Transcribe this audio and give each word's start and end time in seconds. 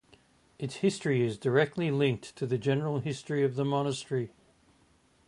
Its 0.57 0.77
history 0.77 1.21
is 1.23 1.37
directly 1.37 1.91
linked 1.91 2.35
to 2.35 2.47
the 2.47 2.57
general 2.57 2.97
history 3.01 3.43
of 3.43 3.53
the 3.53 3.63
monastery. 3.63 4.31